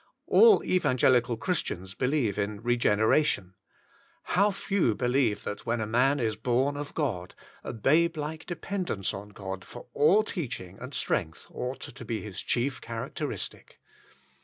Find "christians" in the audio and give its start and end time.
1.37-1.93